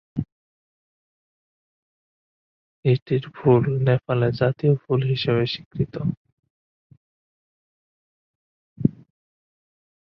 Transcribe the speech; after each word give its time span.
এটির 2.85 3.23
ফুল 3.35 3.63
নেপালে 3.87 4.27
জাতীয় 4.39 4.73
ফুল 4.83 4.99
হিসেবে 5.11 5.43
স্বীকৃত। 5.53 5.95